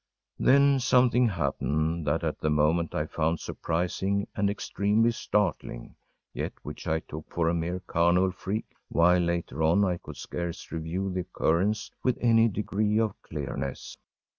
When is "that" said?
2.07-2.23